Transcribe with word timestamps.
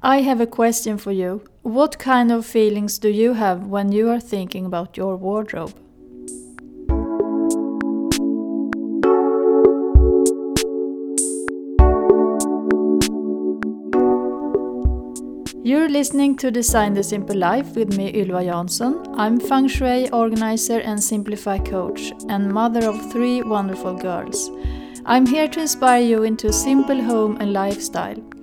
I 0.00 0.20
have 0.20 0.40
a 0.40 0.46
question 0.46 0.96
for 0.96 1.10
you. 1.10 1.42
What 1.62 1.98
kind 1.98 2.30
of 2.30 2.46
feelings 2.46 3.00
do 3.00 3.08
you 3.08 3.32
have 3.32 3.66
when 3.66 3.90
you 3.90 4.08
are 4.10 4.20
thinking 4.20 4.64
about 4.64 4.96
your 4.96 5.16
wardrobe? 5.16 5.74
You're 15.64 15.88
listening 15.88 16.36
to 16.36 16.52
Design 16.52 16.94
the 16.94 17.02
Simple 17.02 17.36
Life 17.36 17.74
with 17.74 17.96
me, 17.96 18.12
Ylva 18.12 18.44
Jansson. 18.44 19.16
I'm 19.18 19.40
feng 19.40 19.66
shui 19.66 20.08
organizer 20.10 20.78
and 20.78 21.02
simplify 21.02 21.58
coach, 21.58 22.12
and 22.28 22.52
mother 22.52 22.88
of 22.88 23.10
three 23.10 23.42
wonderful 23.42 23.94
girls. 23.94 24.48
I'm 25.04 25.26
here 25.26 25.48
to 25.48 25.60
inspire 25.60 26.02
you 26.02 26.22
into 26.22 26.46
a 26.46 26.52
simple 26.52 27.02
home 27.02 27.36
and 27.40 27.52
lifestyle. 27.52 28.37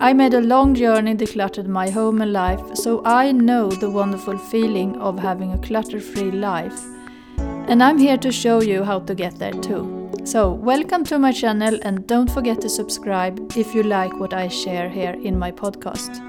I 0.00 0.12
made 0.12 0.32
a 0.32 0.40
long 0.40 0.76
journey 0.76 1.16
decluttered 1.16 1.66
my 1.66 1.90
home 1.90 2.22
and 2.22 2.32
life, 2.32 2.76
so 2.76 3.02
I 3.04 3.32
know 3.32 3.68
the 3.68 3.90
wonderful 3.90 4.38
feeling 4.38 4.96
of 5.00 5.18
having 5.18 5.52
a 5.52 5.58
clutter 5.58 5.98
free 5.98 6.30
life. 6.30 6.80
And 7.66 7.82
I'm 7.82 7.98
here 7.98 8.16
to 8.18 8.30
show 8.30 8.62
you 8.62 8.84
how 8.84 9.00
to 9.00 9.14
get 9.16 9.40
there 9.40 9.50
too. 9.50 10.08
So, 10.22 10.52
welcome 10.52 11.02
to 11.06 11.18
my 11.18 11.32
channel 11.32 11.80
and 11.82 12.06
don't 12.06 12.30
forget 12.30 12.60
to 12.60 12.68
subscribe 12.68 13.52
if 13.56 13.74
you 13.74 13.82
like 13.82 14.12
what 14.20 14.32
I 14.32 14.46
share 14.46 14.88
here 14.88 15.16
in 15.20 15.36
my 15.36 15.50
podcast. 15.50 16.22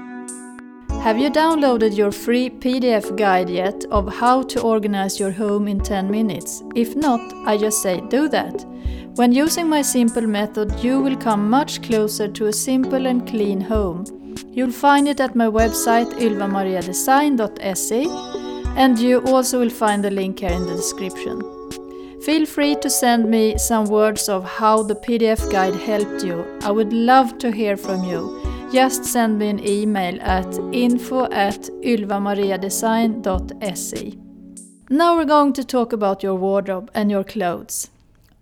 Have 1.04 1.20
you 1.20 1.30
downloaded 1.30 1.96
your 1.96 2.10
free 2.10 2.50
PDF 2.50 3.16
guide 3.16 3.48
yet 3.48 3.84
of 3.92 4.12
how 4.12 4.42
to 4.42 4.60
organize 4.62 5.20
your 5.20 5.30
home 5.30 5.68
in 5.68 5.78
10 5.78 6.10
minutes? 6.10 6.64
If 6.74 6.96
not, 6.96 7.20
I 7.46 7.56
just 7.56 7.80
say 7.82 8.00
do 8.08 8.28
that. 8.30 8.66
When 9.16 9.32
using 9.32 9.68
my 9.68 9.82
simple 9.82 10.24
method, 10.26 10.72
you 10.80 11.00
will 11.00 11.16
come 11.16 11.50
much 11.50 11.82
closer 11.82 12.28
to 12.28 12.46
a 12.46 12.52
simple 12.52 13.06
and 13.06 13.26
clean 13.28 13.60
home. 13.60 14.04
You'll 14.52 14.70
find 14.70 15.08
it 15.08 15.18
at 15.20 15.34
my 15.34 15.46
website 15.46 16.12
ylvamariadesign.se 16.14 18.06
and 18.76 18.96
you 18.98 19.20
also 19.26 19.58
will 19.58 19.70
find 19.70 20.04
the 20.04 20.10
link 20.10 20.40
here 20.40 20.50
in 20.50 20.64
the 20.64 20.76
description. 20.76 21.42
Feel 22.22 22.46
free 22.46 22.76
to 22.76 22.88
send 22.88 23.28
me 23.30 23.58
some 23.58 23.84
words 23.86 24.28
of 24.28 24.44
how 24.44 24.82
the 24.82 24.94
PDF 24.94 25.50
guide 25.50 25.74
helped 25.74 26.24
you. 26.24 26.46
I 26.62 26.70
would 26.70 26.92
love 26.92 27.36
to 27.38 27.50
hear 27.50 27.76
from 27.76 28.04
you. 28.04 28.40
Just 28.72 29.04
send 29.04 29.36
me 29.38 29.48
an 29.48 29.66
email 29.66 30.20
at 30.20 30.46
info 30.72 31.24
at 31.32 31.62
ylvamariadesign.se. 31.82 34.18
Now 34.88 35.16
we're 35.16 35.24
going 35.24 35.52
to 35.54 35.64
talk 35.64 35.92
about 35.92 36.22
your 36.22 36.36
wardrobe 36.36 36.92
and 36.94 37.10
your 37.10 37.24
clothes. 37.24 37.90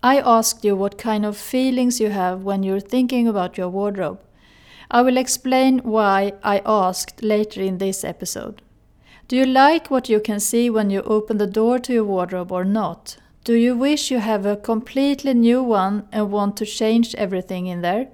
I 0.09 0.21
asked 0.21 0.65
you 0.65 0.75
what 0.75 0.97
kind 0.97 1.27
of 1.27 1.37
feelings 1.37 2.01
you 2.01 2.09
have 2.09 2.43
when 2.43 2.63
you're 2.63 2.81
thinking 2.93 3.29
about 3.29 3.59
your 3.59 3.69
wardrobe. 3.69 4.21
I 4.91 5.03
will 5.03 5.19
explain 5.19 5.81
why 5.81 6.33
I 6.43 6.63
asked 6.65 7.23
later 7.23 7.61
in 7.61 7.77
this 7.77 8.05
episode. 8.05 8.63
Do 9.29 9.37
you 9.37 9.45
like 9.45 9.91
what 9.91 10.09
you 10.09 10.19
can 10.19 10.41
see 10.41 10.71
when 10.71 10.89
you 10.89 11.03
open 11.03 11.37
the 11.37 11.47
door 11.47 11.79
to 11.81 11.93
your 11.93 12.05
wardrobe 12.05 12.51
or 12.51 12.65
not? 12.65 13.19
Do 13.45 13.53
you 13.53 13.77
wish 13.77 14.11
you 14.11 14.19
have 14.21 14.47
a 14.47 14.57
completely 14.57 15.35
new 15.35 15.63
one 15.63 16.09
and 16.11 16.33
want 16.33 16.57
to 16.57 16.65
change 16.65 17.15
everything 17.17 17.67
in 17.67 17.83
there? 17.83 18.09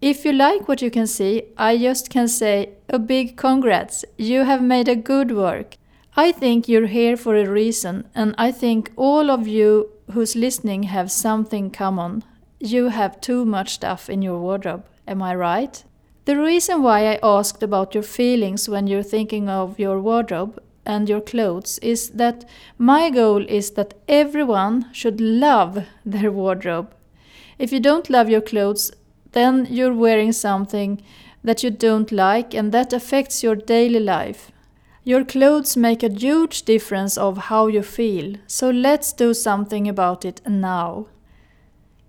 If 0.00 0.24
you 0.24 0.32
like 0.32 0.68
what 0.68 0.80
you 0.80 0.92
can 0.92 1.08
see, 1.08 1.42
I 1.56 1.76
just 1.76 2.08
can 2.08 2.28
say 2.28 2.74
a 2.88 3.00
big 3.00 3.36
congrats. 3.36 4.04
You 4.16 4.44
have 4.44 4.62
made 4.62 4.86
a 4.86 5.02
good 5.10 5.32
work. 5.32 5.76
I 6.16 6.30
think 6.30 6.68
you're 6.68 6.86
here 6.86 7.16
for 7.16 7.34
a 7.34 7.50
reason, 7.50 8.06
and 8.14 8.36
I 8.38 8.52
think 8.52 8.92
all 8.94 9.28
of 9.28 9.48
you 9.48 9.90
who's 10.12 10.36
listening 10.36 10.84
have 10.84 11.10
something 11.10 11.70
common. 11.70 12.24
You 12.60 12.88
have 12.88 13.20
too 13.20 13.44
much 13.44 13.74
stuff 13.74 14.08
in 14.08 14.22
your 14.22 14.38
wardrobe. 14.38 14.84
Am 15.06 15.22
I 15.22 15.34
right? 15.34 15.84
The 16.24 16.38
reason 16.38 16.82
why 16.82 17.06
I 17.06 17.18
asked 17.22 17.62
about 17.62 17.94
your 17.94 18.02
feelings 18.02 18.68
when 18.68 18.86
you're 18.86 19.02
thinking 19.02 19.48
of 19.48 19.78
your 19.78 20.00
wardrobe 20.00 20.58
and 20.86 21.08
your 21.08 21.20
clothes 21.20 21.78
is 21.78 22.10
that 22.10 22.44
my 22.78 23.10
goal 23.10 23.44
is 23.48 23.72
that 23.72 23.94
everyone 24.08 24.86
should 24.92 25.20
love 25.20 25.84
their 26.04 26.32
wardrobe. 26.32 26.94
If 27.58 27.72
you 27.72 27.80
don't 27.80 28.10
love 28.10 28.28
your 28.28 28.40
clothes, 28.40 28.90
then 29.32 29.66
you're 29.68 29.94
wearing 29.94 30.32
something 30.32 31.02
that 31.42 31.62
you 31.62 31.70
don't 31.70 32.10
like 32.10 32.54
and 32.54 32.72
that 32.72 32.92
affects 32.92 33.42
your 33.42 33.54
daily 33.54 34.00
life. 34.00 34.50
Your 35.06 35.22
clothes 35.22 35.76
make 35.76 36.02
a 36.02 36.08
huge 36.08 36.62
difference 36.62 37.18
of 37.18 37.36
how 37.36 37.66
you 37.66 37.82
feel, 37.82 38.36
so 38.46 38.70
let's 38.70 39.12
do 39.12 39.34
something 39.34 39.86
about 39.86 40.24
it 40.24 40.40
now. 40.48 41.08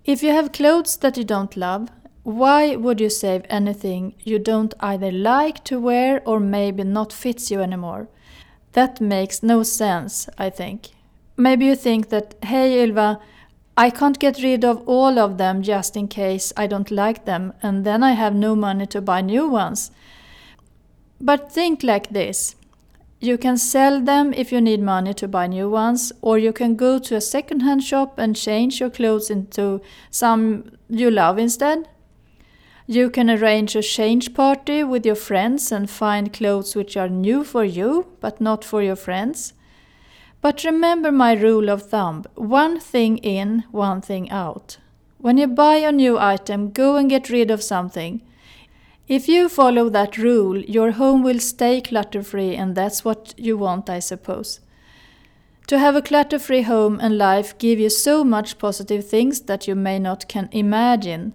If 0.06 0.22
you 0.22 0.30
have 0.30 0.52
clothes 0.52 0.96
that 0.98 1.18
you 1.18 1.24
don't 1.24 1.58
love, 1.58 1.90
why 2.22 2.74
would 2.74 2.98
you 2.98 3.10
save 3.10 3.42
anything 3.50 4.14
you 4.24 4.38
don't 4.38 4.72
either 4.80 5.12
like 5.12 5.62
to 5.64 5.78
wear 5.78 6.22
or 6.24 6.40
maybe 6.40 6.84
not 6.84 7.12
fits 7.12 7.50
you 7.50 7.60
anymore? 7.60 8.08
That 8.72 8.98
makes 8.98 9.42
no 9.42 9.62
sense, 9.62 10.26
I 10.38 10.48
think. 10.48 10.88
Maybe 11.36 11.66
you 11.66 11.76
think 11.76 12.08
that, 12.08 12.34
hey 12.44 12.82
Ylva, 12.82 13.20
I 13.76 13.90
can't 13.90 14.18
get 14.18 14.42
rid 14.42 14.64
of 14.64 14.82
all 14.88 15.18
of 15.18 15.36
them 15.36 15.62
just 15.62 15.98
in 15.98 16.08
case 16.08 16.50
I 16.56 16.66
don't 16.66 16.90
like 16.90 17.26
them 17.26 17.52
and 17.62 17.84
then 17.84 18.02
I 18.02 18.12
have 18.12 18.34
no 18.34 18.56
money 18.56 18.86
to 18.86 19.02
buy 19.02 19.20
new 19.20 19.46
ones. 19.46 19.90
But 21.20 21.52
think 21.52 21.82
like 21.82 22.08
this 22.08 22.56
you 23.20 23.38
can 23.38 23.56
sell 23.56 24.00
them 24.00 24.32
if 24.34 24.52
you 24.52 24.60
need 24.60 24.80
money 24.80 25.14
to 25.14 25.28
buy 25.28 25.46
new 25.46 25.70
ones, 25.70 26.12
or 26.20 26.38
you 26.38 26.52
can 26.52 26.76
go 26.76 26.98
to 26.98 27.16
a 27.16 27.20
second-hand 27.20 27.82
shop 27.82 28.18
and 28.18 28.36
change 28.36 28.80
your 28.80 28.90
clothes 28.90 29.30
into 29.30 29.80
some 30.10 30.70
you 30.88 31.10
love 31.10 31.38
instead. 31.38 31.88
You 32.86 33.10
can 33.10 33.28
arrange 33.28 33.74
a 33.74 33.82
change 33.82 34.32
party 34.32 34.84
with 34.84 35.04
your 35.04 35.16
friends 35.16 35.72
and 35.72 35.90
find 35.90 36.32
clothes 36.32 36.76
which 36.76 36.96
are 36.96 37.08
new 37.08 37.42
for 37.42 37.64
you 37.64 38.06
but 38.20 38.40
not 38.40 38.64
for 38.64 38.80
your 38.80 38.94
friends. 38.94 39.54
But 40.40 40.62
remember 40.62 41.10
my 41.10 41.32
rule 41.32 41.68
of 41.68 41.88
thumb 41.88 42.24
one 42.36 42.78
thing 42.78 43.18
in, 43.18 43.64
one 43.72 44.02
thing 44.02 44.30
out. 44.30 44.76
When 45.18 45.38
you 45.38 45.48
buy 45.48 45.76
a 45.76 45.90
new 45.90 46.16
item, 46.16 46.70
go 46.70 46.94
and 46.94 47.10
get 47.10 47.30
rid 47.30 47.50
of 47.50 47.62
something. 47.62 48.22
If 49.08 49.28
you 49.28 49.48
follow 49.48 49.88
that 49.90 50.18
rule, 50.18 50.58
your 50.58 50.92
home 50.92 51.22
will 51.22 51.38
stay 51.38 51.80
clutter 51.80 52.24
free, 52.24 52.56
and 52.56 52.74
that's 52.74 53.04
what 53.04 53.34
you 53.36 53.56
want, 53.56 53.88
I 53.88 54.00
suppose. 54.00 54.58
To 55.68 55.78
have 55.78 55.94
a 55.94 56.02
clutter 56.02 56.40
free 56.40 56.62
home 56.62 56.98
and 57.00 57.16
life 57.16 57.56
give 57.58 57.78
you 57.78 57.88
so 57.88 58.24
much 58.24 58.58
positive 58.58 59.06
things 59.06 59.42
that 59.42 59.68
you 59.68 59.76
may 59.76 60.00
not 60.00 60.28
can 60.28 60.48
imagine. 60.50 61.34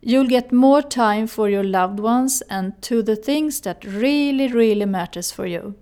You'll 0.00 0.26
get 0.26 0.52
more 0.52 0.80
time 0.82 1.26
for 1.26 1.48
your 1.48 1.64
loved 1.64 2.00
ones 2.00 2.42
and 2.48 2.80
to 2.82 3.02
the 3.02 3.16
things 3.16 3.60
that 3.60 3.84
really, 3.84 4.48
really 4.48 4.86
matters 4.86 5.30
for 5.30 5.46
you. 5.46 5.74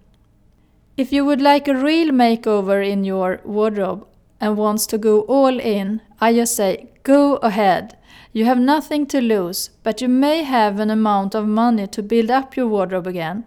If 0.97 1.13
you 1.13 1.25
would 1.25 1.41
like 1.41 1.67
a 1.69 1.75
real 1.75 2.11
makeover 2.11 2.85
in 2.89 3.05
your 3.05 3.41
wardrobe 3.45 4.07
and 4.41 4.57
wants 4.57 4.87
to 4.87 4.99
go 4.99 5.21
all 5.23 5.59
in, 5.59 6.03
I 6.21 6.35
just 6.35 6.57
say 6.57 6.91
go 7.05 7.37
ahead. 7.37 7.97
You 8.35 8.47
have 8.47 8.59
nothing 8.59 9.07
to 9.09 9.21
lose, 9.21 9.71
but 9.83 10.01
you 10.01 10.09
may 10.09 10.43
have 10.43 10.79
an 10.79 10.91
amount 10.91 11.35
of 11.35 11.47
money 11.47 11.87
to 11.89 12.03
build 12.03 12.31
up 12.31 12.57
your 12.57 12.67
wardrobe 12.67 13.07
again. 13.07 13.45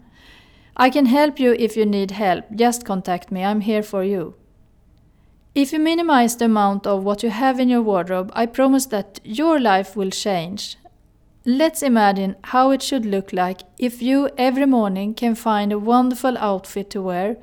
I 0.77 0.89
can 0.89 1.07
help 1.07 1.39
you 1.39 1.53
if 1.57 1.75
you 1.75 1.85
need 1.85 2.11
help. 2.11 2.45
Just 2.53 2.85
contact 2.85 3.31
me, 3.31 3.43
I'm 3.43 3.61
here 3.61 3.81
for 3.81 4.03
you. 4.03 4.35
If 5.55 5.71
you 5.73 5.79
minimize 5.79 6.35
the 6.35 6.45
amount 6.45 6.85
of 6.85 7.03
what 7.03 7.23
you 7.23 7.29
have 7.29 7.59
in 7.59 7.69
your 7.69 7.81
wardrobe, 7.81 8.29
I 8.35 8.45
promise 8.45 8.85
that 8.87 9.19
your 9.23 9.59
life 9.59 9.95
will 9.95 10.11
change. 10.11 10.77
Let's 11.45 11.81
imagine 11.81 12.35
how 12.43 12.71
it 12.71 12.81
should 12.81 13.05
look 13.05 13.31
like 13.31 13.61
if 13.79 14.01
you 14.01 14.29
every 14.37 14.65
morning 14.65 15.13
can 15.13 15.33
find 15.33 15.71
a 15.71 15.79
wonderful 15.79 16.37
outfit 16.37 16.89
to 16.91 17.01
wear 17.01 17.37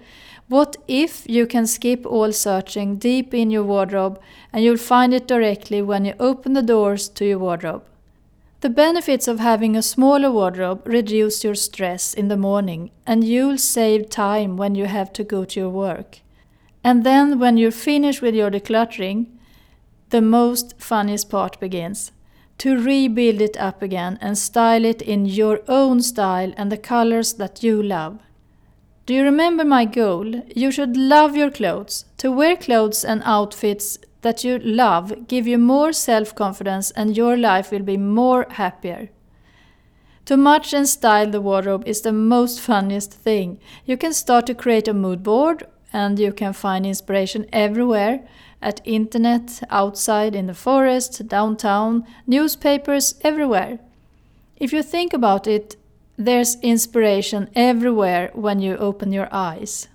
what 0.53 0.77
if 0.87 1.27
you 1.27 1.47
can 1.47 1.67
skip 1.67 2.05
all 2.05 2.31
searching 2.31 2.97
deep 2.97 3.33
in 3.33 3.51
your 3.51 3.63
wardrobe 3.65 4.21
and 4.53 4.63
you'll 4.63 4.77
find 4.77 5.15
it 5.15 5.27
directly 5.27 5.81
when 5.81 6.05
you 6.05 6.13
open 6.21 6.53
the 6.53 6.63
doors 6.63 7.09
to 7.09 7.25
your 7.25 7.39
wardrobe? 7.39 7.83
The 8.61 8.69
benefits 8.69 9.27
of 9.27 9.41
having 9.41 9.77
a 9.77 9.83
smaller 9.83 10.31
wardrobe 10.31 10.87
reduce 10.87 11.43
your 11.43 11.55
stress 11.55 12.13
in 12.13 12.29
the 12.29 12.37
morning 12.37 12.91
and 13.07 13.25
you'll 13.25 13.57
save 13.57 14.11
time 14.11 14.59
when 14.59 14.75
you 14.75 14.85
have 14.85 15.11
to 15.15 15.25
go 15.25 15.47
to 15.47 15.59
your 15.59 15.71
work. 15.71 16.21
And 16.85 17.03
then 17.03 17.39
when 17.39 17.57
you're 17.57 17.71
finished 17.71 18.21
with 18.21 18.35
your 18.35 18.51
decluttering, 18.51 19.29
the 20.11 20.21
most 20.21 20.75
funniest 20.79 21.31
part 21.31 21.59
begins. 21.61 22.13
To 22.59 22.79
rebuild 22.79 23.41
it 23.41 23.57
up 23.57 23.81
again 23.81 24.19
and 24.21 24.37
style 24.37 24.85
it 24.85 25.01
in 25.01 25.25
your 25.25 25.63
own 25.67 26.03
style 26.03 26.53
and 26.59 26.71
the 26.71 26.77
colors 26.77 27.33
that 27.35 27.63
you 27.63 27.83
love. 27.83 28.19
Do 29.05 29.15
you 29.15 29.25
remember 29.25 29.65
my 29.65 29.85
goal? 29.85 30.43
You 30.55 30.71
should 30.71 30.97
love 30.97 31.37
your 31.37 31.51
clothes. 31.51 32.05
To 32.19 32.31
wear 32.31 32.57
clothes 32.57 33.05
and 33.05 33.21
outfits 33.25 33.99
that 34.21 34.45
you 34.45 34.61
love 34.61 35.27
give 35.27 35.47
you 35.47 35.59
more 35.59 35.93
self-confidence 35.93 36.93
and 36.93 37.17
your 37.17 37.37
life 37.37 37.73
will 37.73 37.83
be 37.83 37.97
more 37.97 38.47
happier. 38.51 39.11
To 40.27 40.37
match 40.37 40.73
and 40.73 40.89
style 40.89 41.29
the 41.29 41.41
wardrobe 41.41 41.83
is 41.85 42.03
the 42.03 42.13
most 42.13 42.61
funniest 42.61 43.13
thing. 43.13 43.59
You 43.85 43.97
can 43.97 44.13
start 44.13 44.47
to 44.47 44.55
create 44.55 44.87
a 44.87 44.95
mood 44.95 45.25
board 45.25 45.67
and 45.93 46.17
you 46.17 46.33
can 46.33 46.53
find 46.53 46.87
inspiration 46.87 47.47
everywhere 47.53 48.25
at 48.63 48.81
internet, 48.85 49.65
outside 49.69 50.37
in 50.37 50.47
the 50.47 50.55
forest, 50.55 51.27
downtown, 51.27 52.07
newspapers, 52.25 53.17
everywhere. 53.23 53.81
If 54.57 54.73
you 54.73 54.85
think 54.85 55.13
about 55.13 55.49
it, 55.49 55.75
there's 56.17 56.61
inspiration 56.61 57.49
everywhere 57.55 58.31
when 58.35 58.61
you 58.61 58.77
open 58.77 59.13
your 59.13 59.29
eyes. 59.33 59.89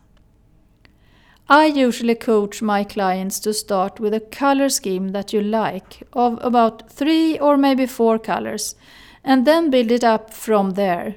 I 1.49 1.67
usually 1.67 2.15
coach 2.15 2.61
my 2.61 2.83
clients 2.83 3.39
to 3.41 3.53
start 3.53 3.99
with 3.99 4.13
a 4.13 4.19
color 4.19 4.67
scheme 4.67 5.09
that 5.09 5.31
you 5.31 5.41
like, 5.41 6.03
of 6.11 6.37
about 6.41 6.91
three 6.91 7.39
or 7.39 7.55
maybe 7.55 7.85
four 7.85 8.19
colors, 8.19 8.75
and 9.23 9.47
then 9.47 9.69
build 9.69 9.91
it 9.91 10.03
up 10.03 10.33
from 10.33 10.71
there. 10.71 11.15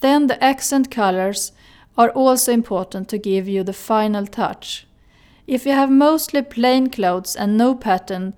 Then 0.00 0.26
the 0.26 0.42
accent 0.44 0.90
colors 0.90 1.52
are 1.96 2.10
also 2.10 2.52
important 2.52 3.08
to 3.08 3.18
give 3.18 3.48
you 3.48 3.62
the 3.62 3.72
final 3.72 4.26
touch. 4.26 4.86
If 5.46 5.64
you 5.64 5.72
have 5.72 5.90
mostly 5.90 6.42
plain 6.42 6.90
clothes 6.90 7.34
and 7.36 7.56
no 7.56 7.74
pattern, 7.74 8.34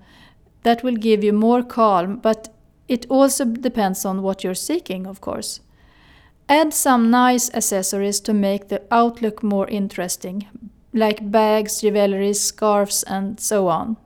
that 0.63 0.83
will 0.83 0.95
give 0.95 1.23
you 1.23 1.33
more 1.33 1.63
calm, 1.63 2.17
but 2.17 2.53
it 2.87 3.05
also 3.09 3.43
depends 3.43 4.05
on 4.05 4.21
what 4.21 4.43
you're 4.43 4.53
seeking, 4.53 5.05
of 5.05 5.19
course. 5.19 5.59
Add 6.49 6.73
some 6.73 7.11
nice 7.11 7.53
accessories 7.53 8.21
to 8.21 8.33
make 8.33 8.69
the 8.69 8.81
outlook 8.89 9.43
more 9.43 9.67
interesting, 9.67 10.47
like 10.93 11.29
bags, 11.29 11.81
jewelry, 11.81 12.33
scarves, 12.33 13.03
and 13.03 13.37
so 13.37 13.67
on. 13.67 13.97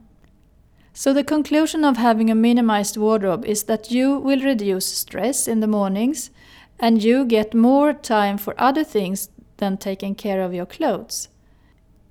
So, 0.91 1.13
the 1.13 1.23
conclusion 1.23 1.85
of 1.85 1.97
having 1.97 2.31
a 2.31 2.35
minimized 2.35 2.97
wardrobe 2.97 3.45
is 3.45 3.63
that 3.63 3.91
you 3.91 4.17
will 4.17 4.41
reduce 4.41 4.87
stress 4.87 5.47
in 5.47 5.59
the 5.59 5.67
mornings 5.67 6.31
and 6.79 7.03
you 7.03 7.25
get 7.25 7.53
more 7.53 7.93
time 7.93 8.39
for 8.39 8.55
other 8.57 8.83
things 8.83 9.29
than 9.57 9.77
taking 9.77 10.15
care 10.15 10.41
of 10.41 10.53
your 10.53 10.65
clothes. 10.65 11.29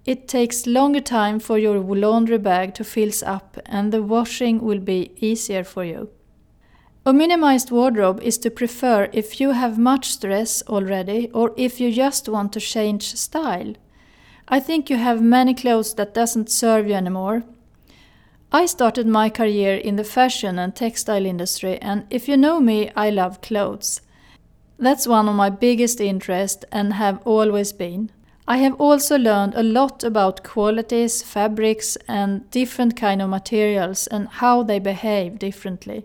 It 0.06 0.29
takes 0.29 0.67
longer 0.67 1.00
time 1.00 1.41
for 1.41 1.59
your 1.59 1.79
laundry 1.81 2.38
bag 2.38 2.75
to 2.75 2.85
fill 2.85 3.11
up 3.26 3.59
and 3.67 3.93
the 3.93 4.03
washing 4.03 4.61
will 4.61 4.79
be 4.79 5.11
easier 5.17 5.65
for 5.65 5.85
you. 5.85 6.09
A 7.06 7.14
minimized 7.14 7.70
wardrobe 7.70 8.20
is 8.20 8.37
to 8.38 8.50
prefer 8.50 9.08
if 9.14 9.41
you 9.41 9.52
have 9.52 9.79
much 9.79 10.11
stress 10.11 10.62
already 10.69 11.31
or 11.32 11.55
if 11.56 11.81
you 11.81 11.91
just 11.91 12.29
want 12.29 12.52
to 12.52 12.61
change 12.61 13.17
style. 13.17 13.73
I 14.49 14.61
think 14.61 14.91
you 14.91 14.97
have 14.97 15.23
many 15.23 15.55
clothes 15.55 15.94
that 15.94 16.12
doesn't 16.12 16.50
serve 16.50 16.88
you 16.88 16.94
anymore. 16.94 17.44
I 18.52 18.67
started 18.67 19.06
my 19.06 19.31
career 19.31 19.76
in 19.76 19.97
the 19.97 20.05
fashion 20.05 20.58
and 20.58 20.76
textile 20.76 21.25
industry 21.25 21.79
and 21.81 22.05
if 22.11 22.29
you 22.29 22.37
know 22.37 22.61
me, 22.61 22.91
I 22.94 23.08
love 23.08 23.41
clothes. 23.41 24.02
That's 24.79 25.06
one 25.06 25.26
of 25.26 25.35
my 25.35 25.49
biggest 25.49 26.02
interests 26.02 26.67
and 26.70 26.93
have 26.93 27.23
always 27.25 27.73
been. 27.73 28.11
I 28.47 28.58
have 28.58 28.75
also 28.79 29.17
learned 29.17 29.55
a 29.55 29.62
lot 29.62 30.05
about 30.05 30.44
qualities, 30.44 31.23
fabrics 31.23 31.97
and 32.08 32.50
different 32.50 32.94
kind 32.94 33.23
of 33.23 33.31
materials 33.31 34.06
and 34.06 34.29
how 34.29 34.62
they 34.62 34.79
behave 34.79 35.38
differently. 35.38 36.05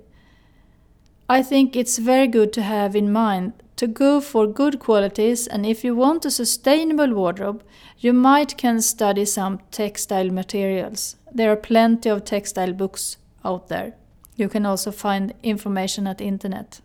I 1.28 1.42
think 1.42 1.76
it's 1.76 1.98
very 1.98 2.28
good 2.28 2.54
to 2.54 2.62
have 2.62 2.96
in 2.96 3.12
mind 3.12 3.54
to 3.78 3.88
go 3.88 4.22
for 4.22 4.46
good 4.46 4.80
qualities 4.80 5.48
and 5.48 5.66
if 5.66 5.84
you 5.84 5.96
want 5.96 6.24
a 6.24 6.30
sustainable 6.30 7.14
wardrobe, 7.14 7.64
you 7.98 8.14
might 8.14 8.58
can 8.58 8.80
study 8.80 9.26
some 9.26 9.60
textile 9.72 10.30
materials. 10.30 11.16
There 11.34 11.52
are 11.52 11.56
plenty 11.56 12.10
of 12.10 12.26
textile 12.26 12.74
books 12.74 13.18
out 13.44 13.70
there. 13.70 13.96
You 14.36 14.48
can 14.50 14.68
also 14.68 14.92
find 14.92 15.34
information 15.42 16.06
at 16.06 16.22
internet. 16.22 16.82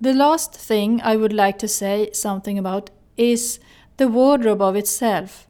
The 0.00 0.14
last 0.14 0.54
thing 0.54 1.02
I 1.02 1.16
would 1.16 1.34
like 1.34 1.58
to 1.58 1.68
say 1.68 2.10
something 2.14 2.58
about 2.58 2.90
is 3.18 3.60
the 3.98 4.08
wardrobe 4.08 4.62
of 4.62 4.74
itself. 4.74 5.46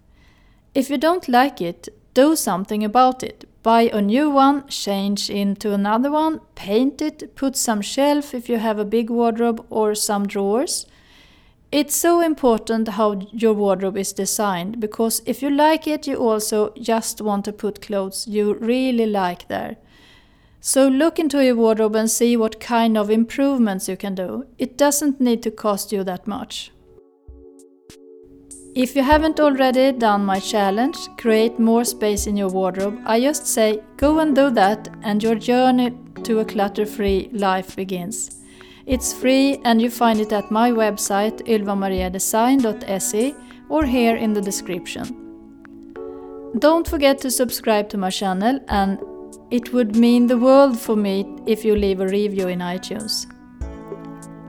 If 0.75 0.91
you 0.91 0.99
don't 0.99 1.29
like 1.29 1.61
it, 1.61 1.89
do 2.13 2.35
something 2.35 2.83
about 2.83 3.23
it 3.23 3.47
buy 3.63 3.83
a 3.93 4.01
new 4.03 4.31
one, 4.31 4.67
change 4.69 5.31
into 5.31 5.73
another 5.73 6.11
one, 6.11 6.41
paint 6.55 7.01
it, 7.01 7.35
put 7.37 7.57
some 7.57 7.81
shelf 7.81 8.35
if 8.35 8.49
you 8.49 8.59
have 8.59 8.79
a 8.79 8.85
big 8.85 9.11
wardrobe 9.11 9.65
or 9.71 9.95
some 9.95 10.27
drawers. 10.27 10.87
It's 11.71 11.97
so 11.97 12.21
important 12.21 12.89
how 12.89 13.21
your 13.33 13.55
wardrobe 13.55 13.97
is 13.97 14.13
designed 14.13 14.79
because 14.79 15.23
if 15.25 15.41
you 15.41 15.49
like 15.49 15.87
it, 15.87 16.07
you 16.07 16.17
also 16.17 16.75
just 16.75 17.23
want 17.23 17.45
to 17.47 17.53
put 17.53 17.81
clothes 17.81 18.27
you 18.29 18.55
really 18.55 19.07
like 19.07 19.49
there. 19.49 19.77
So 20.61 20.87
look 20.87 21.19
into 21.19 21.43
your 21.43 21.57
wardrobe 21.57 21.97
and 21.97 22.11
see 22.11 22.37
what 22.37 22.61
kind 22.61 22.97
of 22.99 23.11
improvements 23.11 23.89
you 23.89 23.97
can 23.97 24.15
do. 24.15 24.47
It 24.59 24.77
doesn't 24.77 25.21
need 25.21 25.43
to 25.45 25.51
cost 25.51 25.93
you 25.93 26.05
that 26.05 26.27
much. 26.27 26.71
If 28.75 28.97
you 28.97 29.03
haven't 29.03 29.39
already 29.39 29.93
done 29.93 30.25
my 30.25 30.41
challenge, 30.41 30.97
create 31.19 31.59
more 31.59 31.85
space 31.85 32.27
in 32.27 32.39
your 32.39 32.49
wardrobe, 32.49 32.99
I 33.05 33.21
just 33.21 33.47
say 33.47 33.83
go 33.99 34.21
and 34.21 34.35
do 34.35 34.49
that 34.49 34.89
and 35.03 35.23
your 35.23 35.35
journey 35.35 35.93
to 36.23 36.39
a 36.39 36.45
clutter 36.47 36.87
free 36.87 37.29
life 37.35 37.77
begins. 37.77 38.41
It's 38.87 39.13
free 39.13 39.61
and 39.67 39.83
you 39.83 39.91
find 39.91 40.21
it 40.21 40.33
at 40.33 40.51
my 40.51 40.71
website 40.71 41.47
ylvamariadesign.se 41.47 43.35
or 43.69 43.85
here 43.85 44.17
in 44.17 44.33
the 44.33 44.41
description. 44.41 45.19
Don't 46.59 46.89
forget 46.89 47.19
to 47.19 47.31
subscribe 47.31 47.91
to 47.91 47.99
my 47.99 48.09
channel 48.09 48.59
and 48.69 48.99
it 49.51 49.75
would 49.75 49.97
mean 49.97 50.29
the 50.29 50.39
world 50.39 50.81
for 50.81 50.97
me 50.97 51.27
if 51.47 51.63
you 51.63 51.77
leave 51.77 52.01
a 52.01 52.09
review 52.09 52.49
in 52.49 52.61
iTunes. 52.61 53.27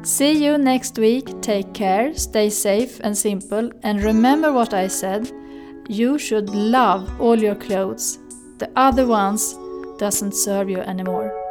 See 0.04 0.44
you 0.44 0.58
next 0.58 0.98
week. 0.98 1.42
Take 1.42 1.74
care, 1.74 2.14
stay 2.14 2.50
safe 2.50 3.00
and 3.06 3.18
simple, 3.18 3.72
and 3.84 4.04
remember 4.04 4.52
what 4.52 4.74
I 4.74 4.88
said. 4.88 5.32
You 5.88 6.18
should 6.18 6.50
love 6.50 7.22
all 7.22 7.40
your 7.40 7.56
clothes. 7.56 8.20
The 8.58 8.70
other 8.76 9.08
ones 9.08 9.56
doesn't 9.98 10.34
serve 10.34 10.70
you 10.70 10.80
anymore. 10.80 11.43